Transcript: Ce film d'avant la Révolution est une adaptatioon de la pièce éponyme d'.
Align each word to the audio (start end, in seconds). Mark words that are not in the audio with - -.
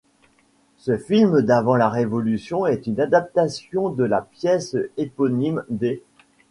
Ce 0.77 0.97
film 0.97 1.41
d'avant 1.43 1.75
la 1.75 1.87
Révolution 1.87 2.65
est 2.65 2.87
une 2.87 2.99
adaptatioon 2.99 3.89
de 3.91 4.03
la 4.03 4.23
pièce 4.23 4.75
éponyme 4.97 5.63
d'. 5.69 6.01